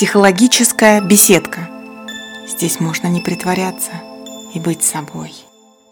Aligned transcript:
Психологическая 0.00 1.06
беседка. 1.06 1.68
Здесь 2.48 2.80
можно 2.80 3.08
не 3.08 3.20
притворяться 3.20 3.92
и 4.54 4.58
быть 4.58 4.82
собой. 4.82 5.30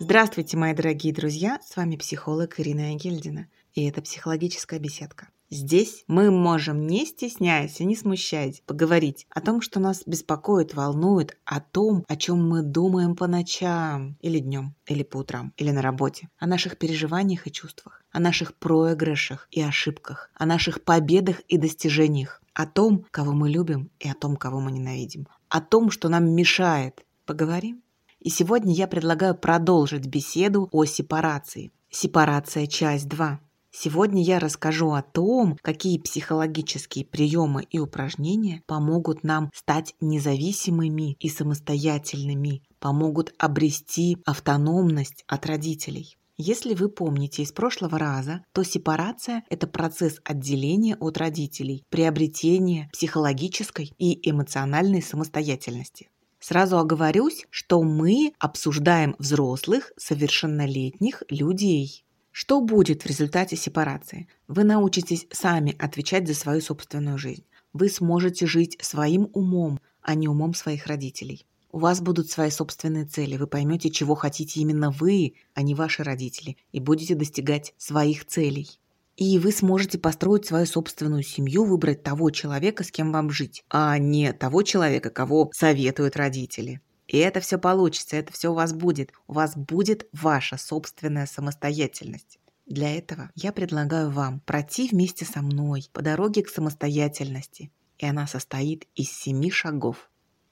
Здравствуйте, 0.00 0.56
мои 0.56 0.72
дорогие 0.72 1.12
друзья! 1.12 1.60
С 1.62 1.76
вами 1.76 1.96
психолог 1.96 2.58
Ирина 2.58 2.94
Егельдина. 2.94 3.48
И 3.74 3.86
это 3.86 4.00
психологическая 4.00 4.80
беседка. 4.80 5.28
Здесь 5.50 6.04
мы 6.06 6.30
можем, 6.30 6.86
не 6.86 7.04
стесняясь 7.04 7.80
и 7.80 7.84
не 7.84 7.96
смущаясь, 7.96 8.62
поговорить 8.64 9.26
о 9.28 9.42
том, 9.42 9.60
что 9.60 9.78
нас 9.78 10.02
беспокоит, 10.06 10.72
волнует, 10.72 11.36
о 11.44 11.60
том, 11.60 12.06
о 12.08 12.16
чем 12.16 12.48
мы 12.48 12.62
думаем 12.62 13.14
по 13.14 13.26
ночам, 13.26 14.16
или 14.22 14.38
днем, 14.38 14.74
или 14.86 15.02
по 15.02 15.18
утрам, 15.18 15.52
или 15.58 15.70
на 15.70 15.82
работе, 15.82 16.30
о 16.38 16.46
наших 16.46 16.78
переживаниях 16.78 17.46
и 17.46 17.52
чувствах, 17.52 18.02
о 18.10 18.20
наших 18.20 18.54
проигрышах 18.54 19.48
и 19.50 19.60
ошибках, 19.60 20.30
о 20.34 20.46
наших 20.46 20.82
победах 20.82 21.40
и 21.48 21.58
достижениях, 21.58 22.42
о 22.58 22.66
том, 22.66 23.06
кого 23.12 23.32
мы 23.32 23.48
любим 23.50 23.88
и 24.00 24.08
о 24.08 24.14
том, 24.14 24.36
кого 24.36 24.58
мы 24.58 24.72
ненавидим, 24.72 25.28
о 25.48 25.60
том, 25.60 25.92
что 25.92 26.08
нам 26.08 26.34
мешает. 26.34 27.06
Поговорим? 27.24 27.84
И 28.18 28.30
сегодня 28.30 28.74
я 28.74 28.88
предлагаю 28.88 29.36
продолжить 29.36 30.08
беседу 30.08 30.68
о 30.72 30.84
сепарации. 30.84 31.70
Сепарация 31.88 32.66
часть 32.66 33.06
2. 33.08 33.38
Сегодня 33.70 34.24
я 34.24 34.40
расскажу 34.40 34.90
о 34.90 35.02
том, 35.02 35.56
какие 35.62 36.00
психологические 36.00 37.04
приемы 37.04 37.62
и 37.62 37.78
упражнения 37.78 38.64
помогут 38.66 39.22
нам 39.22 39.52
стать 39.54 39.94
независимыми 40.00 41.12
и 41.20 41.28
самостоятельными, 41.28 42.64
помогут 42.80 43.32
обрести 43.38 44.18
автономность 44.24 45.22
от 45.28 45.46
родителей. 45.46 46.18
Если 46.40 46.74
вы 46.74 46.88
помните 46.88 47.42
из 47.42 47.50
прошлого 47.50 47.98
раза, 47.98 48.44
то 48.52 48.62
сепарация– 48.62 49.42
это 49.50 49.66
процесс 49.66 50.20
отделения 50.22 50.94
от 50.94 51.18
родителей, 51.18 51.84
приобретения 51.90 52.88
психологической 52.92 53.92
и 53.98 54.30
эмоциональной 54.30 55.02
самостоятельности. 55.02 56.10
Сразу 56.38 56.78
оговорюсь, 56.78 57.44
что 57.50 57.82
мы 57.82 58.34
обсуждаем 58.38 59.16
взрослых, 59.18 59.90
совершеннолетних 59.96 61.24
людей. 61.28 62.04
Что 62.30 62.60
будет 62.60 63.02
в 63.02 63.06
результате 63.06 63.56
сепарации? 63.56 64.28
Вы 64.46 64.62
научитесь 64.62 65.26
сами 65.32 65.74
отвечать 65.76 66.28
за 66.28 66.34
свою 66.34 66.60
собственную 66.60 67.18
жизнь. 67.18 67.46
Вы 67.72 67.88
сможете 67.88 68.46
жить 68.46 68.78
своим 68.80 69.28
умом, 69.32 69.80
а 70.02 70.14
не 70.14 70.28
умом 70.28 70.54
своих 70.54 70.86
родителей. 70.86 71.46
У 71.70 71.78
вас 71.78 72.00
будут 72.00 72.30
свои 72.30 72.50
собственные 72.50 73.04
цели, 73.04 73.36
вы 73.36 73.46
поймете, 73.46 73.90
чего 73.90 74.14
хотите 74.14 74.60
именно 74.60 74.90
вы, 74.90 75.34
а 75.54 75.62
не 75.62 75.74
ваши 75.74 76.02
родители, 76.02 76.56
и 76.72 76.80
будете 76.80 77.14
достигать 77.14 77.74
своих 77.76 78.24
целей. 78.24 78.80
И 79.16 79.38
вы 79.38 79.52
сможете 79.52 79.98
построить 79.98 80.46
свою 80.46 80.64
собственную 80.64 81.24
семью, 81.24 81.64
выбрать 81.64 82.02
того 82.02 82.30
человека, 82.30 82.84
с 82.84 82.90
кем 82.90 83.12
вам 83.12 83.30
жить, 83.30 83.64
а 83.68 83.98
не 83.98 84.32
того 84.32 84.62
человека, 84.62 85.10
кого 85.10 85.50
советуют 85.52 86.16
родители. 86.16 86.80
И 87.08 87.16
это 87.18 87.40
все 87.40 87.58
получится, 87.58 88.16
это 88.16 88.32
все 88.32 88.50
у 88.50 88.54
вас 88.54 88.72
будет. 88.72 89.12
У 89.26 89.32
вас 89.32 89.56
будет 89.56 90.06
ваша 90.12 90.56
собственная 90.56 91.26
самостоятельность. 91.26 92.38
Для 92.66 92.94
этого 92.94 93.30
я 93.34 93.52
предлагаю 93.52 94.10
вам 94.10 94.40
пройти 94.40 94.88
вместе 94.88 95.24
со 95.24 95.40
мной 95.40 95.86
по 95.92 96.02
дороге 96.02 96.42
к 96.42 96.48
самостоятельности. 96.48 97.72
И 97.96 98.06
она 98.06 98.26
состоит 98.26 98.86
из 98.94 99.10
семи 99.10 99.50
шагов. 99.50 100.10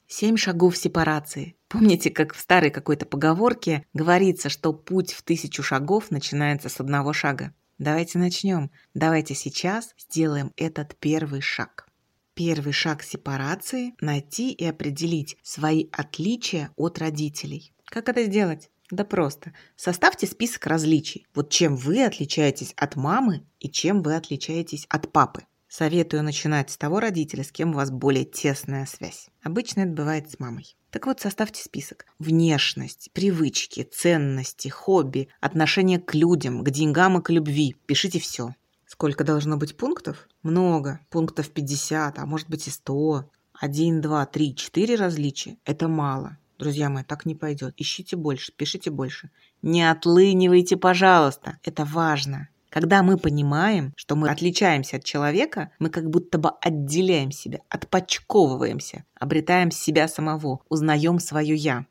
Семь 0.09 0.37
шагов 0.37 0.77
сепарации. 0.77 1.57
Помните, 1.69 2.11
как 2.11 2.33
в 2.33 2.41
старой 2.41 2.71
какой-то 2.71 3.07
поговорке 3.07 3.85
говорится, 3.93 4.49
что 4.49 4.73
путь 4.73 5.13
в 5.13 5.23
тысячу 5.23 5.65
шагов 5.65 6.13
начинается 6.13 6.69
с 6.69 6.79
одного 6.79 7.13
шага? 7.13 7.53
Давайте 7.79 8.19
начнем. 8.19 8.71
Давайте 8.95 9.35
сейчас 9.35 9.95
сделаем 9.99 10.53
этот 10.57 10.97
первый 10.97 11.41
шаг. 11.41 11.89
Первый 12.35 12.73
шаг 12.73 13.03
сепарации– 13.03 13.95
найти 14.01 14.53
и 14.53 14.65
определить 14.65 15.39
свои 15.43 15.89
отличия 15.91 16.71
от 16.77 16.99
родителей. 16.99 17.73
Как 17.87 18.09
это 18.09 18.23
сделать? 18.25 18.71
Да 18.91 19.05
просто. 19.05 19.53
Составьте 19.75 20.27
список 20.29 20.67
различий. 20.67 21.27
Вот 21.35 21.51
чем 21.51 21.75
вы 21.75 22.05
отличаетесь 22.05 22.73
от 22.77 22.95
мамы 22.95 23.45
и 23.59 23.69
чем 23.69 24.03
вы 24.03 24.15
отличаетесь 24.15 24.87
от 24.89 25.11
папы. 25.11 25.43
Советую 25.79 26.23
начинать 26.23 26.71
с 26.71 26.79
того 26.79 27.01
родителя, 27.01 27.45
с 27.45 27.53
кем 27.53 27.73
у 27.73 27.75
вас 27.75 27.91
более 27.91 28.25
тесная 28.25 28.87
связь. 28.87 29.29
Обычно 29.43 29.81
это 29.81 29.91
бывает 29.91 30.31
с 30.31 30.39
мамой. 30.39 30.75
Так 30.91 31.05
вот, 31.05 31.21
составьте 31.21 31.63
список. 31.63 32.07
Внешность, 32.19 33.11
привычки, 33.13 33.83
ценности, 33.83 34.69
хобби, 34.69 35.29
отношение 35.39 36.01
к 36.01 36.15
людям, 36.15 36.65
к 36.65 36.71
деньгам 36.71 37.19
и 37.19 37.23
к 37.23 37.29
любви. 37.29 37.77
Пишите 37.85 38.19
все. 38.19 38.55
Сколько 38.87 39.23
должно 39.23 39.59
быть 39.59 39.77
пунктов? 39.77 40.29
Много. 40.43 41.01
Пунктов 41.11 41.51
50, 41.51 42.21
а 42.21 42.25
может 42.25 42.49
быть 42.49 42.67
и 42.69 42.71
100. 42.71 43.29
1, 43.61 44.01
2, 44.01 44.27
3, 44.27 44.55
4 44.55 44.95
различия– 44.95 45.59
это 45.67 45.89
мало. 45.89 46.39
Друзья 46.59 46.89
мои, 46.89 47.05
так 47.05 47.27
не 47.27 47.35
пойдет. 47.35 47.75
Ищите 47.77 48.17
больше, 48.17 48.51
пишите 48.57 48.91
больше. 48.91 49.29
Не 49.61 49.91
отлынивайте, 49.91 50.79
пожалуйста. 50.79 51.59
Это 51.63 51.85
важно. 51.85 52.49
Когда 52.77 53.03
мы 53.03 53.17
понимаем, 53.17 53.95
что 53.97 54.17
мы 54.17 54.29
отличаемся 54.29 54.99
от 54.99 55.05
человека, 55.05 55.71
мы 55.79 55.89
как 55.89 56.11
будто 56.11 56.37
бы 56.37 56.51
отделяем 56.61 57.31
себя, 57.31 57.61
отпочковываемся, 57.71 59.07
обретаем 59.19 59.71
себя 59.71 60.07
самого, 60.09 60.61
узнаем 60.69 61.19
свое 61.19 61.55
«я». 61.55 61.87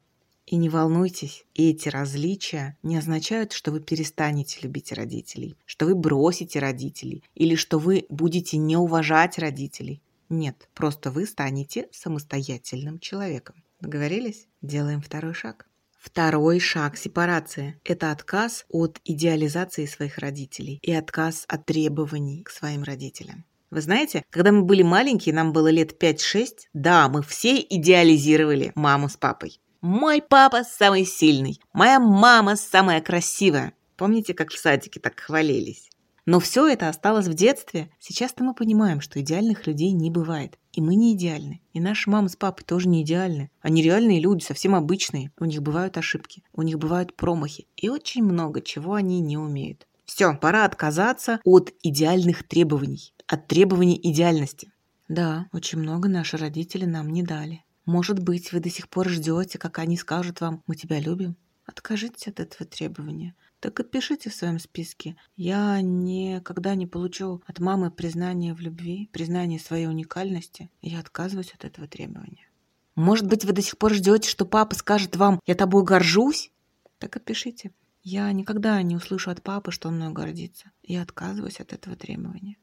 И 0.46 0.58
не 0.58 0.70
волнуйтесь, 0.70 1.44
эти 1.56 1.90
различия 1.90 2.78
не 2.84 2.98
означают, 2.98 3.52
что 3.52 3.72
вы 3.72 3.80
перестанете 3.80 4.60
любить 4.62 4.92
родителей, 4.92 5.58
что 5.66 5.88
вы 5.88 5.96
бросите 5.96 6.60
родителей 6.60 7.24
или 7.34 7.56
что 7.56 7.80
вы 7.80 8.06
будете 8.10 8.58
не 8.58 8.78
уважать 8.78 9.40
родителей. 9.40 10.04
Нет, 10.30 10.70
просто 10.76 11.10
вы 11.10 11.26
станете 11.26 11.88
самостоятельным 11.92 13.00
человеком. 13.00 13.56
Договорились? 13.80 14.46
Делаем 14.62 15.02
второй 15.02 15.34
шаг. 15.34 15.66
Второй 16.06 16.60
шаг 16.60 16.98
сепарации– 16.98 17.82
это 17.84 18.12
отказ 18.12 18.66
от 18.70 19.00
идеализации 19.06 19.88
своих 19.88 20.20
родителей 20.20 20.78
и 20.84 20.94
отказ 20.94 21.46
от 21.48 21.66
требований 21.66 22.44
к 22.44 22.52
своим 22.52 22.84
родителям. 22.84 23.44
Вы 23.72 23.82
знаете, 23.82 24.24
когда 24.30 24.52
мы 24.52 24.62
были 24.62 24.84
маленькие, 24.84 25.34
нам 25.34 25.52
было 25.52 25.68
лет 25.68 26.00
5-6, 26.02 26.68
да, 26.74 27.10
мы 27.10 27.24
все 27.24 27.60
идеализировали 27.60 28.72
маму 28.76 29.10
с 29.10 29.18
папой. 29.18 29.60
Мой 29.82 30.22
папа 30.22 30.64
самый 30.64 31.06
сильный, 31.06 31.60
моя 31.74 32.00
мама 32.00 32.56
самая 32.56 33.02
красивая. 33.02 33.74
Помните, 33.98 34.36
как 34.36 34.52
в 34.52 34.60
садике 34.60 35.00
так 35.00 35.20
хвалились? 35.20 35.90
Но 36.28 36.40
все 36.40 36.68
это 36.68 36.88
осталось 36.88 37.28
в 37.28 37.34
детстве. 37.34 37.90
Сейчас-то 38.00 38.44
мы 38.44 38.54
понимаем, 38.54 39.02
что 39.02 39.20
идеальных 39.20 39.66
людей 39.66 39.92
не 39.92 40.12
бывает. 40.12 40.60
И 40.76 40.82
мы 40.82 40.96
не 40.96 41.14
идеальны. 41.14 41.62
И 41.72 41.80
наши 41.80 42.10
мама 42.10 42.28
с 42.28 42.36
папой 42.36 42.66
тоже 42.66 42.90
не 42.90 43.02
идеальны. 43.02 43.50
Они 43.62 43.82
реальные 43.82 44.20
люди, 44.20 44.44
совсем 44.44 44.76
обычные. 44.76 45.32
У 45.40 45.46
них 45.46 45.62
бывают 45.62 45.98
ошибки, 45.98 46.44
у 46.52 46.64
них 46.64 46.78
бывают 46.80 47.16
промахи. 47.16 47.66
И 47.78 47.88
очень 47.88 48.26
много 48.26 48.62
чего 48.62 48.96
они 48.96 49.22
не 49.22 49.38
умеют. 49.38 49.88
Все, 50.04 50.36
пора 50.36 50.66
отказаться 50.66 51.40
от 51.46 51.72
идеальных 51.82 52.46
требований, 52.46 53.14
от 53.26 53.48
требований 53.48 53.98
идеальности. 54.04 54.70
Да, 55.08 55.48
очень 55.54 55.80
много 55.80 56.10
наши 56.10 56.36
родители 56.36 56.84
нам 56.84 57.10
не 57.10 57.24
дали. 57.24 57.64
Может 57.86 58.20
быть, 58.20 58.52
вы 58.52 58.60
до 58.60 58.70
сих 58.70 58.90
пор 58.90 59.08
ждете, 59.08 59.58
как 59.58 59.80
они 59.80 59.96
скажут 59.96 60.42
вам 60.42 60.62
«мы 60.68 60.76
тебя 60.76 61.00
любим». 61.00 61.38
Откажитесь 61.66 62.28
от 62.28 62.42
этого 62.42 62.70
требования 62.70 63.34
так 63.66 63.80
и 63.80 63.84
пишите 63.84 64.30
в 64.30 64.36
своем 64.36 64.60
списке. 64.60 65.16
Я 65.36 65.82
никогда 65.82 66.76
не 66.76 66.86
получу 66.86 67.42
от 67.48 67.60
мамы 67.60 67.90
признания 67.90 68.54
в 68.54 68.60
любви, 68.60 69.10
признания 69.12 69.58
своей 69.58 69.88
уникальности. 69.88 70.70
Я 70.84 71.00
отказываюсь 71.00 71.52
от 71.52 71.66
этого 71.66 71.88
требования. 71.88 72.48
Может 72.94 73.26
быть, 73.26 73.44
вы 73.44 73.54
до 73.54 73.64
сих 73.64 73.80
пор 73.80 73.92
ждете, 73.96 74.30
что 74.30 74.46
папа 74.46 74.76
скажет 74.76 75.16
вам 75.16 75.40
«я 75.48 75.56
тобой 75.56 75.84
горжусь»? 75.84 76.52
Так 77.00 77.16
и 77.16 77.20
пишите. 77.20 77.72
Я 78.04 78.32
никогда 78.34 78.80
не 78.84 78.96
услышу 78.96 79.32
от 79.32 79.42
папы, 79.42 79.72
что 79.72 79.88
он 79.88 79.96
мной 79.96 80.14
гордится. 80.14 80.70
Я 80.84 81.02
отказываюсь 81.02 81.60
от 81.60 81.74
этого 81.74 81.96
требования. 81.96 82.58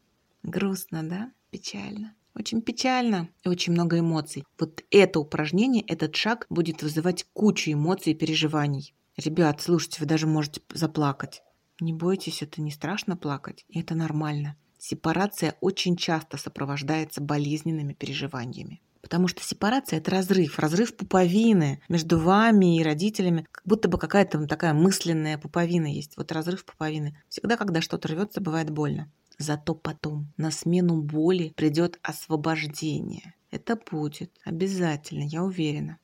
Грустно, 0.44 1.02
да? 1.02 1.32
Печально. 1.50 2.14
Очень 2.36 2.62
печально 2.62 3.28
и 3.42 3.48
очень 3.48 3.72
много 3.72 3.98
эмоций. 3.98 4.44
Вот 4.56 4.84
это 4.92 5.18
упражнение, 5.18 5.82
этот 5.82 6.14
шаг 6.14 6.46
будет 6.48 6.80
вызывать 6.80 7.26
кучу 7.32 7.72
эмоций 7.72 8.12
и 8.12 8.16
переживаний. 8.16 8.94
Ребят, 9.16 9.60
слушайте, 9.60 9.98
вы 10.00 10.06
даже 10.06 10.26
можете 10.26 10.62
заплакать. 10.72 11.42
Не 11.80 11.92
бойтесь, 11.92 12.42
это 12.42 12.62
не 12.62 12.70
страшно 12.70 13.16
плакать, 13.16 13.64
и 13.68 13.80
это 13.80 13.94
нормально. 13.94 14.56
Сепарация 14.78 15.56
очень 15.60 15.96
часто 15.96 16.36
сопровождается 16.38 17.20
болезненными 17.20 17.92
переживаниями. 17.92 18.80
Потому 19.02 19.28
что 19.28 19.42
сепарация– 19.42 19.98
это 19.98 20.12
разрыв, 20.12 20.58
разрыв 20.58 20.96
пуповины 20.96 21.82
между 21.88 22.18
вами 22.18 22.78
и 22.78 22.82
родителями. 22.82 23.46
Как 23.50 23.66
будто 23.66 23.88
бы 23.88 23.98
какая-то 23.98 24.46
такая 24.46 24.72
мысленная 24.74 25.38
пуповина 25.38 25.86
есть. 25.86 26.16
Вот 26.16 26.30
разрыв 26.32 26.64
пуповины. 26.64 27.20
Всегда, 27.28 27.56
когда 27.56 27.80
что-то 27.80 28.08
рвется, 28.08 28.40
бывает 28.40 28.70
больно. 28.70 29.10
Зато 29.38 29.74
потом 29.74 30.32
на 30.36 30.50
смену 30.50 31.02
боли 31.02 31.52
придет 31.56 31.98
освобождение. 32.02 33.34
Это 33.50 33.76
будет 33.76 34.32
обязательно, 34.44 35.24
я 35.24 35.42
уверена. 35.42 35.98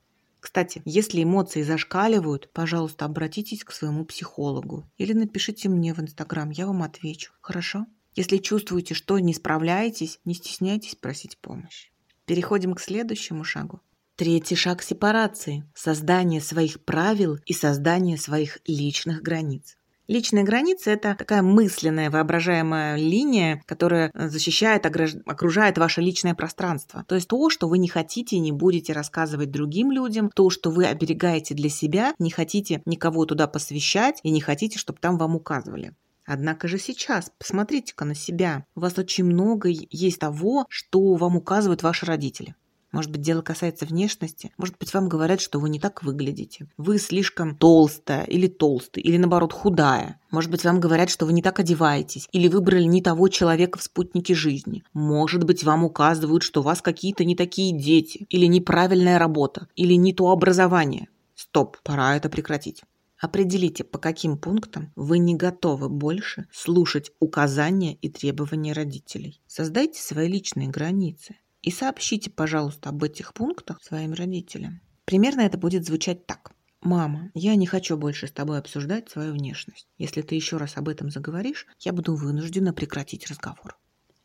Кстати, 0.48 0.80
если 0.86 1.22
эмоции 1.22 1.60
зашкаливают, 1.60 2.50
пожалуйста, 2.54 3.04
обратитесь 3.04 3.64
к 3.64 3.70
своему 3.70 4.06
психологу 4.06 4.90
или 4.96 5.12
напишите 5.12 5.68
мне 5.68 5.92
в 5.92 6.00
Инстаграм, 6.00 6.48
я 6.48 6.66
вам 6.66 6.82
отвечу. 6.82 7.34
Хорошо? 7.42 7.84
Если 8.16 8.38
чувствуете, 8.38 8.94
что 8.94 9.18
не 9.18 9.34
справляетесь, 9.34 10.20
не 10.24 10.32
стесняйтесь 10.32 10.94
просить 10.94 11.36
помощь. 11.36 11.90
Переходим 12.24 12.72
к 12.72 12.80
следующему 12.80 13.44
шагу. 13.44 13.82
Третий 14.16 14.54
шаг 14.54 14.82
сепарации– 14.82 15.70
создание 15.74 16.40
своих 16.40 16.82
правил 16.82 17.36
и 17.44 17.52
создание 17.52 18.16
своих 18.16 18.56
личных 18.66 19.20
границ. 19.20 19.76
Личные 20.08 20.42
границы– 20.42 20.90
это 20.92 21.14
такая 21.14 21.42
мысленная, 21.42 22.10
воображаемая 22.10 22.96
линия, 22.96 23.62
которая 23.66 24.10
защищает, 24.14 24.86
окружает 24.86 25.76
ваше 25.76 26.00
личное 26.00 26.34
пространство. 26.34 27.04
То 27.06 27.14
есть 27.14 27.28
то, 27.28 27.50
что 27.50 27.68
вы 27.68 27.76
не 27.76 27.88
хотите 27.88 28.36
и 28.36 28.40
не 28.40 28.50
будете 28.50 28.94
рассказывать 28.94 29.50
другим 29.50 29.92
людям, 29.92 30.30
то, 30.34 30.48
что 30.48 30.70
вы 30.70 30.86
оберегаете 30.86 31.54
для 31.54 31.68
себя, 31.68 32.14
не 32.18 32.30
хотите 32.30 32.80
никого 32.86 33.26
туда 33.26 33.46
посвящать 33.46 34.20
и 34.22 34.30
не 34.30 34.40
хотите, 34.40 34.78
чтобы 34.78 34.98
там 34.98 35.18
вам 35.18 35.36
указывали. 35.36 35.94
Однако 36.24 36.68
же 36.68 36.78
сейчас, 36.78 37.30
посмотрите-ка 37.38 38.06
на 38.06 38.14
себя, 38.14 38.64
у 38.74 38.80
вас 38.80 38.96
очень 38.98 39.24
много 39.24 39.68
есть 39.68 40.18
того, 40.18 40.64
что 40.70 41.14
вам 41.14 41.36
указывают 41.36 41.82
ваши 41.82 42.06
родители. 42.06 42.54
Может 42.98 43.12
быть, 43.12 43.20
дело 43.20 43.42
касается 43.42 43.86
внешности. 43.86 44.50
Может 44.58 44.76
быть, 44.76 44.92
вам 44.92 45.08
говорят, 45.08 45.40
что 45.40 45.60
вы 45.60 45.68
не 45.68 45.78
так 45.78 46.02
выглядите. 46.02 46.66
Вы 46.76 46.98
слишком 46.98 47.54
толстая 47.54 48.24
или 48.24 48.48
толстый, 48.48 49.04
или 49.04 49.16
наоборот 49.18 49.52
худая. 49.52 50.20
Может 50.32 50.50
быть, 50.50 50.64
вам 50.64 50.80
говорят, 50.80 51.08
что 51.08 51.24
вы 51.24 51.32
не 51.32 51.40
так 51.40 51.60
одеваетесь, 51.60 52.28
или 52.32 52.48
выбрали 52.48 52.82
не 52.82 53.00
того 53.00 53.28
человека 53.28 53.78
в 53.78 53.84
спутнике 53.84 54.34
жизни. 54.34 54.82
Может 54.94 55.44
быть, 55.44 55.62
вам 55.62 55.84
указывают, 55.84 56.42
что 56.42 56.58
у 56.58 56.64
вас 56.64 56.82
какие-то 56.82 57.24
не 57.24 57.36
такие 57.36 57.70
дети, 57.72 58.26
или 58.30 58.46
неправильная 58.46 59.20
работа, 59.20 59.68
или 59.76 59.92
не 59.92 60.12
то 60.12 60.30
образование. 60.32 61.06
Стоп, 61.36 61.76
пора 61.84 62.16
это 62.16 62.28
прекратить. 62.28 62.82
Определите, 63.20 63.84
по 63.84 64.00
каким 64.00 64.36
пунктам 64.36 64.92
вы 64.96 65.18
не 65.18 65.36
готовы 65.36 65.88
больше 65.88 66.48
слушать 66.52 67.12
указания 67.20 67.94
и 67.94 68.08
требования 68.08 68.72
родителей. 68.72 69.40
Создайте 69.46 70.02
свои 70.02 70.26
личные 70.26 70.66
границы 70.66 71.36
и 71.68 71.70
сообщите, 71.70 72.30
пожалуйста, 72.30 72.88
об 72.88 73.04
этих 73.04 73.34
пунктах 73.34 73.82
своим 73.82 74.14
родителям. 74.14 74.80
Примерно 75.04 75.42
это 75.42 75.58
будет 75.58 75.84
звучать 75.84 76.24
так. 76.24 76.52
«Мама, 76.80 77.30
я 77.34 77.56
не 77.56 77.66
хочу 77.66 77.98
больше 77.98 78.26
с 78.26 78.30
тобой 78.30 78.58
обсуждать 78.58 79.10
свою 79.10 79.34
внешность. 79.34 79.86
Если 79.98 80.22
ты 80.22 80.34
еще 80.34 80.56
раз 80.56 80.78
об 80.78 80.88
этом 80.88 81.10
заговоришь, 81.10 81.66
я 81.80 81.92
буду 81.92 82.14
вынуждена 82.14 82.72
прекратить 82.72 83.26
разговор». 83.26 83.76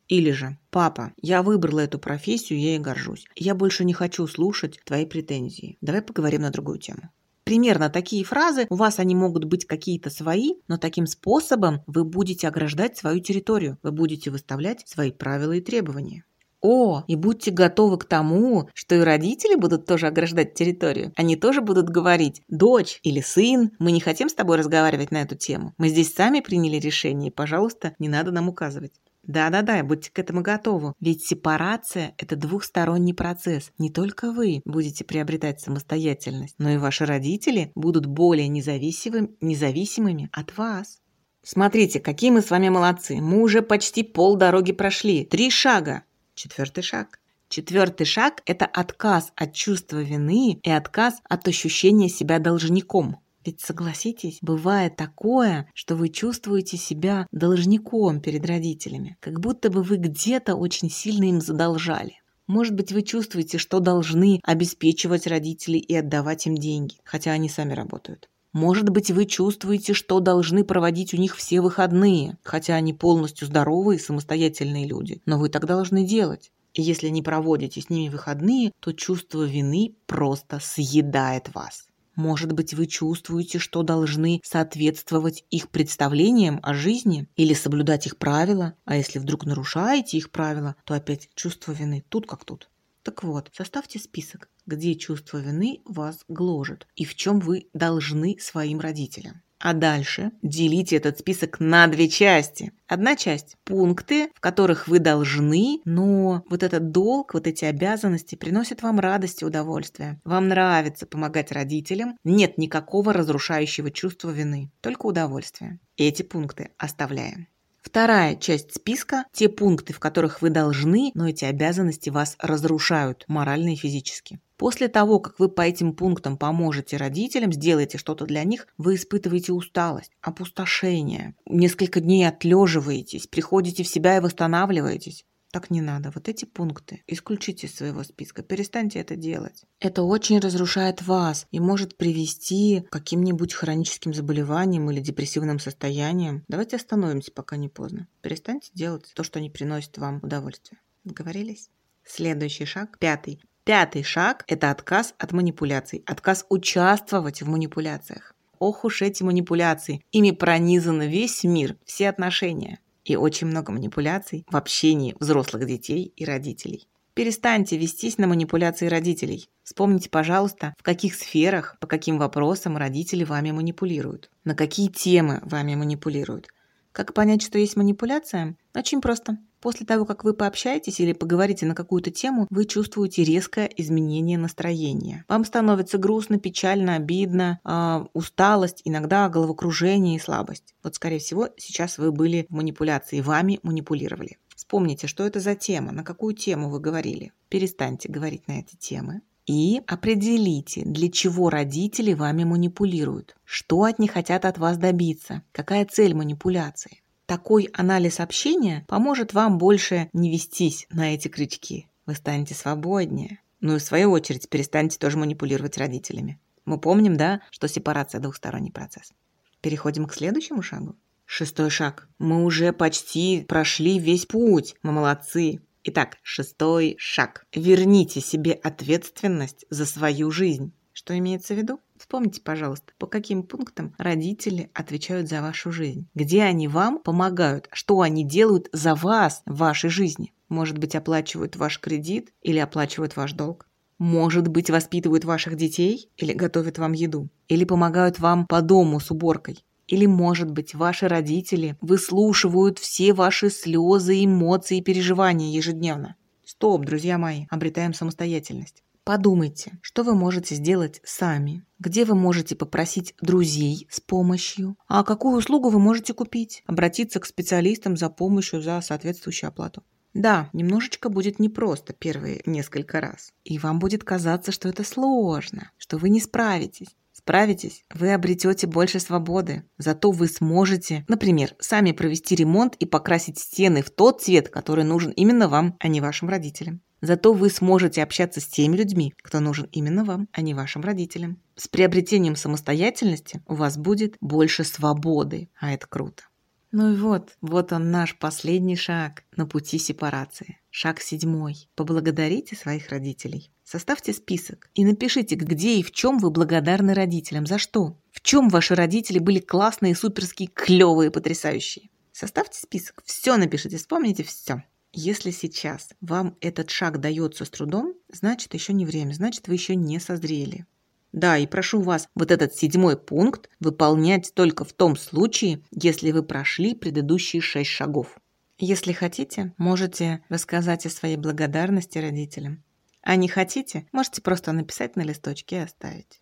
Или 0.07 0.31
же 0.31 0.57
«Папа, 0.69 1.12
я 1.22 1.44
выбрала 1.44 1.81
эту 1.81 2.00
профессию, 2.00 2.62
я 2.62 2.75
ей 2.75 2.80
горжусь. 2.80 3.25
Я 3.36 3.56
больше 3.56 3.84
не 3.84 3.94
хочу 3.94 4.25
слушать 4.25 4.80
твои 4.86 5.06
претензии. 5.06 5.78
Давай 5.81 6.01
поговорим 6.01 6.44
на 6.44 6.51
другую 6.51 6.80
тему». 6.80 7.10
Примерно 7.44 7.89
такие 7.89 8.24
фразы, 8.24 8.68
у 8.69 8.75
вас 8.75 9.00
они 9.00 9.16
могут 9.16 9.44
быть 9.44 9.66
какие-то 9.66 10.10
свои, 10.10 10.54
но 10.69 10.78
таким 10.78 11.07
способом 11.07 11.81
вы 11.88 12.06
будете 12.06 12.48
ограждать 12.48 12.96
свою 12.96 13.19
территорию, 13.19 13.80
вы 13.84 13.92
будете 13.92 14.31
выставлять 14.31 14.88
свои 14.88 15.12
правила 15.12 15.51
и 15.51 15.60
требования. 15.60 16.24
О, 16.63 17.04
и 17.07 17.18
будьте 17.18 17.51
готовы 17.51 17.98
к 17.98 18.06
тому, 18.06 18.69
что 18.74 18.95
и 18.95 19.00
родители 19.00 19.56
будут 19.56 19.86
тоже 19.86 20.07
ограждать 20.07 20.54
территорию. 20.54 21.12
Они 21.18 21.36
тоже 21.36 21.60
будут 21.60 21.89
говорить, 21.89 22.42
дочь 22.48 23.01
или 23.04 23.19
сын, 23.19 23.71
мы 23.80 23.92
не 23.92 24.00
хотим 24.00 24.30
с 24.30 24.33
тобой 24.33 24.57
разговаривать 24.57 25.12
на 25.12 25.21
эту 25.21 25.36
тему. 25.36 25.74
Мы 25.77 25.89
здесь 25.89 26.13
сами 26.13 26.39
приняли 26.39 26.77
решение, 26.77 27.30
и, 27.30 27.33
пожалуйста, 27.33 27.94
не 28.00 28.07
надо 28.07 28.31
нам 28.31 28.48
указывать. 28.48 28.94
Да-да-да, 29.24 29.83
будьте 29.83 30.10
к 30.12 30.19
этому 30.19 30.42
готовы. 30.42 30.94
Ведь 31.01 31.25
сепарация– 31.25 32.13
это 32.18 32.38
двухсторонний 32.38 33.13
процесс. 33.13 33.71
Не 33.77 33.89
только 33.89 34.31
вы 34.31 34.62
будете 34.63 35.04
приобретать 35.04 35.60
самостоятельность, 35.60 36.56
но 36.60 36.69
и 36.69 36.77
ваши 36.77 37.06
родители 37.06 37.71
будут 37.75 38.06
более 38.06 38.48
независимыми, 38.48 39.30
независимыми 39.42 40.30
от 40.31 40.57
вас. 40.57 41.00
Смотрите, 41.42 42.00
какие 42.00 42.31
мы 42.31 42.42
с 42.42 42.50
вами 42.50 42.69
молодцы. 42.69 43.18
Мы 43.21 43.42
уже 43.42 43.62
почти 43.62 44.04
полдороги 44.04 44.71
прошли. 44.71 45.25
Три 45.25 45.50
шага. 45.50 46.04
Четвертый 46.35 46.83
шаг. 46.83 47.19
Четвертый 47.47 48.06
шаг– 48.06 48.41
это 48.45 48.65
отказ 48.65 49.31
от 49.35 49.53
чувства 49.53 50.01
вины 50.01 50.59
и 50.63 50.69
отказ 50.71 51.21
от 51.30 51.47
ощущения 51.47 52.09
себя 52.09 52.39
должником. 52.39 53.19
Ведь 53.45 53.62
согласитесь, 53.62 54.39
бывает 54.41 54.95
такое, 54.95 55.69
что 55.75 55.95
вы 55.95 56.09
чувствуете 56.09 56.77
себя 56.77 57.27
должником 57.31 58.21
перед 58.21 58.45
родителями, 58.45 59.18
как 59.19 59.39
будто 59.39 59.69
бы 59.69 59.83
вы 59.83 59.97
где-то 59.97 60.56
очень 60.56 60.89
сильно 60.89 61.25
им 61.25 61.41
задолжали. 61.41 62.21
Может 62.47 62.74
быть, 62.74 62.91
вы 62.91 63.03
чувствуете, 63.03 63.57
что 63.57 63.79
должны 63.79 64.39
обеспечивать 64.44 65.27
родителей 65.27 65.79
и 65.79 65.95
отдавать 65.95 66.47
им 66.47 66.56
деньги, 66.56 66.95
хотя 67.03 67.31
они 67.31 67.50
сами 67.50 67.74
работают. 67.74 68.29
Может 68.53 68.89
быть, 68.89 69.09
вы 69.09 69.25
чувствуете, 69.25 69.94
что 69.94 70.19
должны 70.19 70.63
проводить 70.63 71.15
у 71.15 71.17
них 71.17 71.35
все 71.35 71.59
выходные, 71.59 72.38
хотя 72.44 72.75
они 72.75 72.94
полностью 72.94 73.47
здоровые 73.47 73.97
и 73.97 74.01
самостоятельные 74.01 74.88
люди, 74.88 75.21
но 75.25 75.39
вы 75.39 75.50
так 75.50 75.65
должны 75.65 76.05
делать. 76.05 76.51
И 76.75 76.83
если 76.83 77.09
не 77.09 77.23
проводите 77.23 77.81
с 77.81 77.89
ними 77.89 78.09
выходные, 78.09 78.71
то 78.79 78.91
чувство 78.91 79.44
вины 79.44 79.95
просто 80.05 80.59
съедает 80.59 81.53
вас. 81.55 81.88
Может 82.15 82.51
быть, 82.51 82.75
вы 82.75 82.85
чувствуете, 82.85 83.57
что 83.57 83.81
должны 83.81 84.39
соответствовать 84.44 85.45
их 85.50 85.69
представлениям 85.69 86.59
о 86.61 86.75
жизни 86.75 87.27
или 87.35 87.55
соблюдать 87.55 88.05
их 88.05 88.17
правила, 88.17 88.75
а 88.85 88.95
если 88.95 89.17
вдруг 89.17 89.45
нарушаете 89.45 90.17
их 90.17 90.29
правила, 90.29 90.75
то 90.85 90.94
опять 90.94 91.29
чувство 91.33 91.71
вины 91.71 92.03
тут 92.07 92.27
как 92.27 92.45
тут. 92.45 92.69
Так 93.03 93.23
вот, 93.23 93.51
составьте 93.53 94.00
список, 94.00 94.50
где 94.65 94.95
чувство 94.95 95.38
вины 95.38 95.81
вас 95.85 96.23
гложет 96.29 96.88
и 96.95 97.03
в 97.03 97.15
чем 97.15 97.39
вы 97.39 97.67
должны 97.73 98.38
своим 98.39 98.79
родителям. 98.79 99.41
А 99.59 99.73
дальше 99.73 100.31
делите 100.41 100.97
этот 100.97 101.19
список 101.19 101.61
на 101.61 101.88
две 101.88 102.09
части. 102.09 102.73
Одна 102.85 103.15
часть– 103.15 103.55
пункты, 103.63 104.29
в 104.35 104.41
которых 104.41 104.89
вы 104.89 105.00
должны, 105.00 105.79
но 105.85 106.44
вот 106.50 106.63
этот 106.63 106.91
долг, 106.91 107.33
вот 107.33 107.47
эти 107.47 107.63
обязанности 107.63 108.35
приносят 108.35 108.81
вам 108.81 109.00
радость 109.00 109.41
и 109.41 109.45
удовольствие. 109.45 110.19
Вам 110.25 110.50
нравится 110.50 111.05
помогать 111.05 111.53
родителям, 111.53 112.17
нет 112.25 112.57
никакого 112.57 113.13
разрушающего 113.13 113.89
чувства 113.89 114.31
вины, 114.31 114.69
только 114.81 115.05
удовольствие. 115.05 115.79
Эти 115.95 116.23
пункты 116.23 116.71
оставляем. 116.77 117.47
Вторая 117.83 118.38
часть 118.38 118.74
списка– 118.74 119.25
те 119.33 119.50
пункты, 119.50 119.91
в 119.91 120.00
которых 120.00 120.41
вы 120.41 120.50
должны, 120.50 121.12
но 121.15 121.27
эти 121.27 121.44
обязанности 121.44 122.09
вас 122.09 122.38
разрушают 122.39 123.25
морально 123.27 123.74
и 123.74 123.75
физически. 123.75 124.39
После 124.56 124.88
того, 124.88 125.19
как 125.19 125.38
вы 125.38 125.50
по 125.50 125.62
этим 125.62 125.94
пунктам 125.94 126.38
поможете 126.38 126.95
родителям, 126.95 127.51
сделаете 127.51 127.97
что-то 127.97 128.25
для 128.25 128.45
них, 128.45 128.68
вы 128.77 128.95
испытываете 128.95 129.51
усталость, 129.51 130.12
опустошение, 130.21 131.35
несколько 131.45 132.00
дней 132.00 132.25
отлеживаетесь, 132.25 133.27
приходите 133.27 133.83
в 133.83 133.89
себя 133.89 134.15
и 134.15 134.21
восстанавливаетесь. 134.21 135.25
Так 135.53 135.69
не 135.69 135.81
надо. 135.81 136.11
Вот 136.15 136.29
эти 136.29 136.45
пункты 136.45 137.03
исключите 137.05 137.67
из 137.67 137.75
своего 137.75 138.03
списка. 138.03 138.41
Перестаньте 138.41 138.97
это 138.97 139.15
делать. 139.15 139.65
Это 139.79 140.01
очень 140.01 140.39
разрушает 140.39 141.03
вас 141.03 141.45
и 141.51 141.60
может 141.60 141.95
привести 141.95 142.81
к 142.81 142.91
каким-нибудь 142.91 143.53
хроническим 143.53 144.15
заболеваниям 144.15 144.89
или 144.89 145.00
депрессивным 145.00 145.60
состояниям. 145.60 146.43
Давайте 146.48 146.77
остановимся, 146.77 147.31
пока 147.31 147.55
не 147.55 147.69
поздно. 147.69 148.07
Перестаньте 148.22 148.72
делать 148.74 149.12
то, 149.13 149.24
что 149.24 149.39
не 149.39 149.51
приносит 149.51 150.00
вам 150.00 150.22
удовольствия. 150.24 150.79
Договорились? 151.03 151.69
Следующий 152.03 152.65
шаг, 152.65 152.98
пятый. 152.98 153.39
Пятый 153.63 154.01
шаг– 154.01 154.45
это 154.48 154.72
отказ 154.72 155.13
от 155.19 155.33
манипуляций, 155.33 156.01
отказ 156.07 156.48
участвовать 156.50 157.43
в 157.43 157.48
манипуляциях. 157.48 158.33
Ох 158.57 158.86
уж 158.86 159.03
эти 159.03 159.22
манипуляции. 159.22 160.03
Ими 160.12 160.31
пронизан 160.31 161.03
весь 161.03 161.43
мир, 161.43 161.77
все 161.86 162.10
отношения 162.10 162.79
и 163.05 163.15
очень 163.15 163.48
много 163.48 163.72
манипуляций 163.72 164.45
в 164.50 164.55
общении 164.55 165.15
взрослых 165.19 165.65
детей 165.65 166.13
и 166.15 166.25
родителей. 166.25 166.88
Перестаньте 167.13 167.77
вестись 167.77 168.17
на 168.17 168.25
манипуляции 168.25 168.88
родителей. 168.88 169.48
Вспомните, 169.63 170.10
пожалуйста, 170.10 170.74
в 170.79 170.83
каких 170.83 171.13
сферах, 171.13 171.77
по 171.79 171.86
каким 171.86 172.17
вопросам 172.17 172.75
родители 172.75 173.24
вами 173.24 173.51
манипулируют, 173.51 174.31
на 174.45 174.55
какие 174.55 174.88
темы 174.88 175.39
вами 175.43 175.75
манипулируют. 175.75 176.48
Как 176.91 177.13
понять, 177.13 177.43
что 177.43 177.60
есть 177.60 177.75
манипуляция? 177.75 178.55
Очень 178.74 179.00
просто. 179.00 179.38
После 179.63 179.86
того, 179.86 180.03
как 180.03 180.25
вы 180.25 180.34
пообщаетесь 180.34 181.00
или 181.00 181.13
поговорите 181.13 181.65
на 181.65 181.74
какую-то 181.74 182.12
тему, 182.12 182.48
вы 182.50 182.65
чувствуете 182.65 183.24
резкое 183.24 183.72
изменение 183.77 184.38
настроения. 184.38 185.24
Вам 185.29 185.46
становится 185.46 185.98
грустно, 185.98 186.38
печально, 186.38 186.96
обидно, 186.96 187.62
э, 187.63 188.05
усталость, 188.12 188.82
иногда 188.84 189.29
головокружение 189.29 190.17
и 190.17 190.20
слабость. 190.20 190.75
Вот, 190.84 190.96
скорее 190.96 191.20
всего, 191.20 191.48
сейчас 191.55 191.98
вы 191.98 192.12
были 192.12 192.46
в 192.50 192.53
манипуляции, 192.53 193.22
вами 193.22 193.62
манипулировали. 193.63 194.38
Вспомните, 194.53 195.08
что 195.08 195.25
это 195.25 195.39
за 195.39 195.55
тема, 195.55 195.93
на 195.93 196.03
какую 196.03 196.36
тему 196.36 196.70
вы 196.70 196.82
говорили. 196.82 197.32
Перестаньте 197.48 198.10
говорить 198.10 198.50
на 198.50 198.60
эти 198.60 198.75
темы. 198.75 199.22
И 199.46 199.82
определите, 199.88 200.84
для 200.84 201.10
чего 201.10 201.50
родители 201.50 202.13
вами 202.13 202.43
манипулируют, 202.43 203.38
что 203.46 203.84
от 203.84 203.98
них 203.98 204.12
хотят 204.12 204.43
от 204.43 204.58
вас 204.58 204.77
добиться, 204.77 205.41
какая 205.53 205.86
цель 205.86 206.13
манипуляции. 206.13 207.02
Такой 207.34 207.68
анализ 207.74 208.20
общения 208.20 208.86
поможет 208.88 209.34
вам 209.34 209.58
больше 209.58 210.08
не 210.13 210.32
вестись 210.32 210.86
на 210.92 211.16
эти 211.16 211.30
крючки. 211.30 211.88
Вы 212.06 212.13
станете 212.13 212.54
свободнее. 212.54 213.40
Ну 213.60 213.75
и 213.75 213.80
в 213.80 213.82
свою 213.82 214.12
очередь 214.12 214.48
перестаньте 214.50 215.00
тоже 215.00 215.18
манипулировать 215.18 215.80
родителями. 215.80 216.40
Мы 216.66 216.80
помним, 216.80 217.18
да, 217.18 217.42
что 217.50 217.68
сепарация– 217.68 218.22
двухсторонний 218.22 218.72
процесс. 218.72 219.13
Переходим 219.62 220.06
к 220.06 220.13
следующему 220.13 220.62
шагу. 220.62 220.96
Шестой 221.25 221.72
шаг. 221.72 222.08
Мы 222.20 222.46
уже 222.46 222.72
почти 222.72 223.44
прошли 223.48 223.98
весь 223.98 224.28
путь. 224.28 224.75
Мы 224.84 224.92
молодцы. 224.92 225.60
Итак, 225.86 226.20
шестой 226.22 226.98
шаг. 227.00 227.48
Верните 227.52 228.22
себе 228.22 228.52
ответственность 228.52 229.66
за 229.72 229.88
свою 229.88 230.30
жизнь. 230.30 230.72
Что 230.92 231.18
имеется 231.18 231.56
в 231.56 231.58
виду? 231.58 231.80
Вспомните, 232.03 232.41
пожалуйста, 232.41 232.91
по 232.98 233.07
каким 233.07 233.43
пунктам 233.43 233.95
родители 233.98 234.69
отвечают 234.74 235.29
за 235.29 235.41
вашу 235.41 235.72
жизнь. 235.72 236.10
Где 236.13 236.43
они 236.43 236.67
вам 236.67 237.00
помогают? 237.00 237.69
Что 237.72 238.01
они 238.01 238.25
делают 238.25 238.67
за 238.74 238.93
вас 238.93 239.41
в 239.45 239.55
вашей 239.55 239.89
жизни? 239.89 240.33
Может 240.50 240.79
быть, 240.79 240.95
оплачивают 240.95 241.55
ваш 241.55 241.79
кредит 241.79 242.33
или 242.41 242.60
оплачивают 242.60 243.15
ваш 243.15 243.31
долг? 243.31 243.69
Может 244.00 244.50
быть, 244.50 244.69
воспитывают 244.69 245.24
ваших 245.24 245.55
детей 245.55 246.10
или 246.17 246.33
готовят 246.33 246.77
вам 246.77 246.91
еду? 246.91 247.29
Или 247.48 247.63
помогают 247.63 248.19
вам 248.19 248.48
по 248.48 248.62
дому 248.62 249.00
с 249.00 249.10
уборкой? 249.10 249.63
Или, 249.88 250.05
может 250.05 250.51
быть, 250.51 250.75
ваши 250.75 251.07
родители 251.07 251.77
выслушивают 251.79 252.79
все 252.79 253.13
ваши 253.13 253.50
слезы, 253.50 254.25
эмоции 254.25 254.79
и 254.79 254.83
переживания 254.83 255.55
ежедневно? 255.55 256.17
Стоп, 256.43 256.83
друзья 256.83 257.17
мои, 257.17 257.45
обретаем 257.50 257.93
самостоятельность. 257.93 258.83
Подумайте, 259.05 259.79
что 259.81 260.03
вы 260.03 260.15
можете 260.15 260.55
сделать 260.55 261.01
сами, 261.03 261.65
где 261.77 262.05
вы 262.05 262.15
можете 262.15 262.55
попросить 262.55 263.13
друзей 263.22 263.86
с 263.91 264.00
помощью, 264.00 264.77
а 264.88 265.03
какую 265.03 265.38
услугу 265.38 265.69
вы 265.69 265.79
можете 265.79 266.13
купить, 266.13 266.63
обратиться 266.67 267.19
к 267.19 267.25
специалистам 267.25 267.98
за 267.98 268.10
помощью 268.10 268.62
за 268.62 268.79
соответствующую 268.79 269.50
оплату. 269.50 269.83
Да, 270.13 270.50
немножечко 270.53 271.10
будет 271.10 271.39
непросто 271.39 271.91
первые 271.91 272.43
несколько 272.45 273.01
раз. 273.01 273.33
И 273.43 273.57
вам 273.57 273.79
будет 273.79 274.05
казаться, 274.05 274.53
что 274.53 274.69
это 274.69 274.86
сложно, 274.86 275.72
что 275.77 275.98
вы 275.98 276.10
не 276.10 276.22
справитесь. 276.22 276.95
Справитесь, 277.12 277.83
вы 277.93 278.13
обретете 278.13 278.67
больше 278.67 279.00
свободы. 279.00 279.63
Зато 279.77 280.12
вы 280.12 280.27
сможете, 280.27 281.05
например, 281.07 281.55
сами 281.60 281.91
провести 281.91 282.36
ремонт 282.36 282.75
и 282.75 282.86
покрасить 282.86 283.39
стены 283.39 283.81
в 283.81 283.91
тот 283.91 284.22
цвет, 284.22 284.50
который 284.50 284.83
нужен 284.83 285.12
именно 285.12 285.48
вам, 285.48 285.75
а 285.79 285.88
не 285.88 286.00
вашим 286.00 286.29
родителям. 286.29 286.81
Зато 287.03 287.33
вы 287.33 287.50
сможете 287.50 288.01
общаться 288.01 288.39
с 288.39 288.48
теми 288.48 288.77
людьми, 288.77 289.13
кто 289.22 289.41
нужен 289.41 289.67
именно 289.74 290.05
вам, 290.05 290.29
а 290.31 290.39
не 290.39 290.53
вашим 290.53 290.83
родителям. 290.83 291.38
С 291.57 291.67
приобретением 291.67 292.38
самостоятельности 292.38 293.43
у 293.45 293.55
вас 293.55 293.77
будет 293.77 294.15
больше 294.22 294.63
свободы, 294.63 295.50
а 295.60 295.74
это 295.74 295.86
круто. 295.86 296.24
Ну 296.72 296.93
и 296.93 296.95
вот, 296.95 297.36
вот 297.41 297.74
он 297.74 297.91
наш 297.91 298.17
последний 298.17 298.77
шаг 298.77 299.25
на 299.36 299.45
пути 299.45 299.79
сепарации. 299.79 300.62
Шаг 300.69 301.01
седьмой. 301.01 301.67
Поблагодарите 301.75 302.55
своих 302.55 302.88
родителей. 302.88 303.51
Составьте 303.65 304.13
список 304.13 304.69
и 304.74 304.86
напишите, 304.86 305.36
где 305.36 305.79
и 305.79 305.83
в 305.83 305.91
чем 305.91 306.19
вы 306.19 306.31
благодарны 306.31 306.93
родителям, 306.93 307.45
за 307.45 307.57
что. 307.57 307.98
В 308.13 308.22
чем 308.22 308.48
ваши 308.48 308.75
родители 308.75 309.19
были 309.19 309.39
классные, 309.39 309.93
суперские, 309.93 310.48
клевые, 310.48 311.12
потрясающие. 311.12 311.89
Составьте 312.13 312.62
список, 312.62 313.03
все 313.03 313.36
напишите, 313.36 313.75
вспомните 313.75 314.24
все. 314.24 314.63
Если 314.95 315.31
сейчас 315.31 315.89
вам 316.01 316.38
этот 316.39 316.69
шаг 316.69 317.00
дается 317.00 317.45
с 317.45 317.50
трудом, 317.50 317.95
значит 318.09 318.53
еще 318.53 318.73
не 318.73 318.85
время, 318.85 319.13
значит 319.13 319.47
вы 319.47 319.55
еще 319.55 319.75
не 319.75 320.00
созрели. 320.00 320.67
Да, 321.12 321.38
и 321.38 321.47
прошу 321.47 321.81
вас 321.81 322.07
вот 322.13 322.29
этот 322.29 322.53
седьмой 322.53 322.95
пункт 322.95 323.50
выполнять 323.59 324.33
только 324.35 324.63
в 324.65 324.73
том 324.73 324.95
случае, 324.95 325.62
если 325.71 326.12
вы 326.12 326.21
прошли 326.21 326.75
предыдущие 326.75 327.41
шесть 327.41 327.71
шагов. 327.71 328.19
Если 328.59 328.93
хотите, 328.93 329.53
можете 329.57 330.23
рассказать 330.29 330.85
о 330.85 330.91
своей 330.91 331.17
благодарности 331.17 331.97
родителям. 331.97 332.63
А 333.01 333.15
не 333.15 333.27
хотите, 333.27 333.88
можете 333.91 334.21
просто 334.21 334.51
написать 334.51 334.95
на 334.95 335.01
листочке 335.01 335.55
и 335.55 335.59
оставить. 335.59 336.19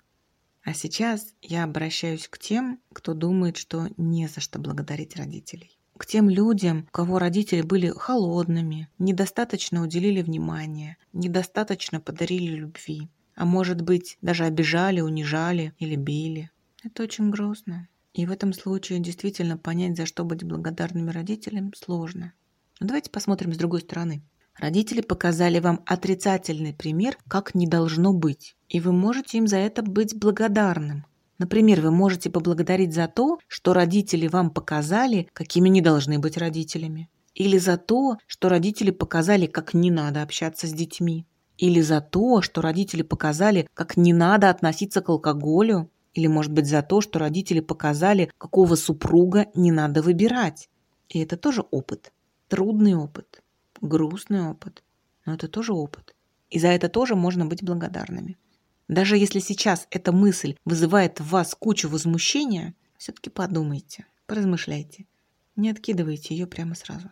А 0.64 0.74
сейчас 0.74 1.36
я 1.42 1.66
обращаюсь 1.66 2.30
к 2.30 2.38
тем, 2.38 2.80
кто 2.94 3.14
думает, 3.14 3.58
что 3.58 3.90
не 3.98 4.28
за 4.28 4.40
что 4.40 4.60
благодарить 4.60 5.18
родителей. 5.18 5.78
К 6.02 6.06
тем 6.08 6.32
людям, 6.32 6.88
у 6.88 6.92
кого 6.92 7.20
родители 7.20 7.62
были 7.62 7.90
холодными, 7.96 8.90
недостаточно 8.98 9.84
уделили 9.84 10.24
внимания, 10.24 10.98
недостаточно 11.14 12.00
подарили 12.00 12.56
любви, 12.56 13.08
а 13.36 13.46
может 13.46 13.82
быть, 13.82 14.18
даже 14.20 14.46
обижали, 14.46 15.02
унижали 15.02 15.76
или 15.78 15.96
били. 15.96 16.50
Это 16.84 17.04
очень 17.04 17.30
грустно. 17.30 17.88
И 18.16 18.26
в 18.26 18.32
этом 18.32 18.52
случае 18.52 18.98
действительно 18.98 19.60
понять, 19.60 19.96
за 19.96 20.08
что 20.08 20.24
быть 20.24 20.44
благодарными 20.44 21.12
родителям, 21.12 21.72
сложно. 21.76 22.34
Но 22.80 22.88
давайте 22.88 23.12
посмотрим 23.12 23.54
с 23.54 23.58
другой 23.58 23.82
стороны. 23.82 24.24
Родители 24.58 25.02
показали 25.02 25.60
вам 25.60 25.82
отрицательный 25.86 26.74
пример, 26.74 27.16
как 27.28 27.54
не 27.54 27.68
должно 27.68 28.12
быть. 28.12 28.56
И 28.70 28.80
вы 28.80 28.92
можете 28.92 29.38
им 29.38 29.46
за 29.46 29.58
это 29.58 29.84
быть 29.84 30.18
благодарным. 30.18 31.06
Например, 31.42 31.82
вы 31.82 31.90
можете 31.90 32.30
поблагодарить 32.30 32.94
за 32.94 33.08
то, 33.08 33.40
что 33.48 33.74
родители 33.74 34.28
вам 34.28 34.52
показали, 34.52 35.28
какими 35.34 35.70
не 35.70 35.82
должны 35.82 36.20
быть 36.20 36.38
родителями. 36.38 37.10
Или 37.34 37.58
за 37.58 37.78
то, 37.78 38.18
что 38.28 38.48
родители 38.48 38.92
показали, 38.92 39.48
как 39.48 39.74
не 39.74 39.90
надо 39.90 40.22
общаться 40.22 40.68
с 40.68 40.72
детьми. 40.72 41.26
Или 41.58 41.82
за 41.82 42.00
то, 42.00 42.44
что 42.44 42.62
родители 42.62 43.02
показали, 43.02 43.68
как 43.74 43.98
не 43.98 44.14
надо 44.14 44.52
относиться 44.52 45.02
к 45.02 45.10
алкоголю. 45.10 45.90
Или, 46.14 46.28
может 46.28 46.52
быть, 46.52 46.68
за 46.68 46.84
то, 46.84 47.02
что 47.02 47.18
родители 47.18 47.60
показали, 47.60 48.30
какого 48.38 48.76
супруга 48.76 49.48
не 49.56 49.72
надо 49.72 50.04
выбирать. 50.04 50.70
И 51.10 51.18
это 51.18 51.38
тоже 51.38 51.64
опыт. 51.72 52.14
Трудный 52.50 52.94
опыт. 52.94 53.42
Грустный 53.82 54.48
опыт. 54.48 54.84
Но 55.26 55.34
это 55.34 55.48
тоже 55.48 55.74
опыт. 55.74 56.14
И 56.52 56.60
за 56.60 56.68
это 56.68 56.88
тоже 56.88 57.16
можно 57.16 57.48
быть 57.48 57.64
благодарными. 57.64 58.38
Даже 58.92 59.16
если 59.16 59.40
сейчас 59.40 59.88
эта 59.90 60.12
мысль 60.12 60.58
вызывает 60.66 61.22
в 61.22 61.30
вас 61.30 61.56
кучу 61.58 61.88
возмущения, 61.88 62.76
все-таки 62.98 63.30
подумайте, 63.30 64.06
поразмышляйте. 64.26 65.06
Не 65.56 65.70
откидывайте 65.70 66.36
ее 66.36 66.46
прямо 66.46 66.76
сразу. 66.76 67.10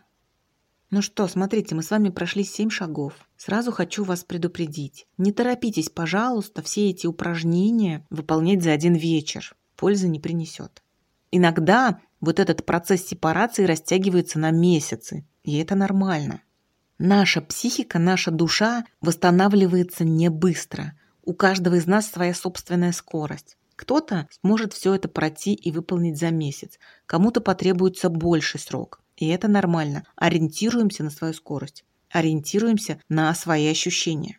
Ну 0.90 1.00
что, 1.00 1.26
смотрите, 1.26 1.74
мы 1.74 1.82
с 1.82 1.90
вами 1.90 2.10
прошли 2.10 2.44
7 2.44 2.68
шагов. 2.68 3.14
Сразу 3.38 3.72
хочу 3.72 4.04
вас 4.04 4.24
предупредить. 4.24 5.06
Не 5.16 5.32
торопитесь, 5.32 5.88
пожалуйста, 5.88 6.60
все 6.60 6.90
эти 6.90 7.06
упражнения 7.06 8.06
выполнять 8.10 8.62
за 8.62 8.72
один 8.72 8.94
вечер. 8.94 9.56
Пользы 9.76 10.06
не 10.06 10.20
принесет. 10.20 10.82
Иногда 11.30 11.98
вот 12.20 12.40
этот 12.40 12.66
процесс 12.66 13.06
сепарации 13.06 13.64
растягивается 13.64 14.38
на 14.38 14.50
месяцы, 14.50 15.24
и 15.44 15.56
это 15.56 15.76
нормально. 15.76 16.42
Наша 16.98 17.40
психика, 17.40 17.98
наша 17.98 18.30
душа 18.30 18.84
восстанавливается 19.00 20.04
не 20.04 20.28
быстро. 20.28 20.92
У 21.24 21.34
каждого 21.34 21.74
из 21.74 21.86
нас 21.86 22.10
своя 22.10 22.34
собственная 22.34 22.92
скорость. 22.92 23.56
Кто-то 23.76 24.28
сможет 24.40 24.74
все 24.74 24.94
это 24.94 25.08
пройти 25.08 25.54
и 25.54 25.70
выполнить 25.70 26.18
за 26.18 26.30
месяц, 26.30 26.78
кому-то 27.06 27.40
потребуется 27.40 28.10
больший 28.10 28.60
срок. 28.60 29.00
И 29.16 29.28
это 29.28 29.48
нормально. 29.48 30.04
Ориентируемся 30.16 31.02
на 31.02 31.10
свою 31.10 31.34
скорость. 31.34 31.84
Ориентируемся 32.10 33.00
на 33.08 33.34
свои 33.34 33.68
ощущения. 33.68 34.38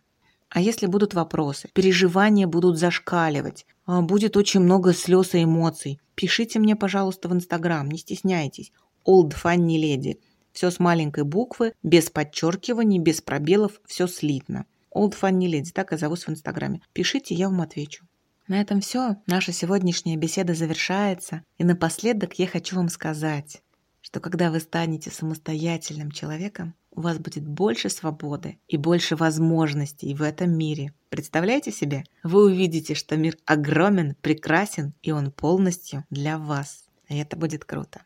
А 0.49 0.59
если 0.59 0.85
будут 0.85 1.13
вопросы, 1.13 1.69
переживания 1.73 2.45
будут 2.45 2.77
зашкаливать, 2.77 3.65
а, 3.85 4.01
будет 4.01 4.35
очень 4.35 4.59
много 4.59 4.93
слез 4.93 5.33
и 5.33 5.43
эмоций, 5.43 6.01
пишите 6.13 6.59
мне, 6.59 6.75
пожалуйста, 6.75 7.29
в 7.29 7.33
Инстаграм, 7.33 7.89
не 7.89 7.97
стесняйтесь. 7.97 8.73
Old 9.07 9.33
Funny 9.41 9.77
Lady. 9.77 10.19
Все 10.51 10.69
с 10.69 10.79
маленькой 10.79 11.23
буквы, 11.23 11.73
без 11.81 12.09
подчеркиваний, 12.09 12.99
без 12.99 13.21
пробелов, 13.21 13.81
все 13.85 14.07
слитно. 14.07 14.65
Old 14.95 15.13
Funny 15.19 15.47
Lady, 15.51 15.71
так 15.73 15.93
и 15.93 15.97
зовусь 15.97 16.25
в 16.25 16.29
Инстаграме. 16.29 16.81
Пишите, 16.93 17.35
я 17.35 17.49
вам 17.49 17.61
отвечу. 17.61 18.05
На 18.47 18.59
этом 18.59 18.81
все. 18.81 19.17
Наша 19.27 19.51
сегодняшняя 19.51 20.17
беседа 20.17 20.53
завершается. 20.53 21.43
И 21.57 21.63
напоследок 21.63 22.33
я 22.39 22.47
хочу 22.47 22.75
вам 22.75 22.89
сказать, 22.89 23.61
что 24.01 24.19
когда 24.19 24.51
вы 24.51 24.59
станете 24.59 25.09
самостоятельным 25.09 26.11
человеком, 26.11 26.73
у 26.91 27.01
вас 27.01 27.17
будет 27.17 27.47
больше 27.47 27.89
свободы 27.89 28.59
и 28.67 28.75
больше 28.75 29.15
возможностей 29.15 30.13
в 30.13 30.21
этом 30.21 30.51
мире. 30.51 30.93
Представляете 31.09 31.71
себе? 31.71 32.03
Вы 32.23 32.43
увидите, 32.43 32.95
что 32.95 33.15
мир 33.15 33.37
огромен, 33.45 34.15
прекрасен, 34.21 34.93
и 35.01 35.11
он 35.11 35.31
полностью 35.31 36.03
для 36.09 36.37
вас. 36.37 36.83
И 37.07 37.17
это 37.17 37.37
будет 37.37 37.63
круто. 37.63 38.01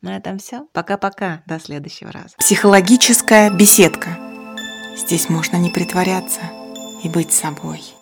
На 0.00 0.16
этом 0.16 0.38
все. 0.38 0.68
Пока-пока. 0.72 1.42
До 1.46 1.58
следующего 1.58 2.12
раза. 2.12 2.36
Психологическая 2.38 3.50
беседка. 3.50 4.27
Здесь 4.96 5.28
можно 5.28 5.56
не 5.56 5.70
притворяться 5.70 6.40
и 7.02 7.08
быть 7.08 7.32
собой. 7.32 7.97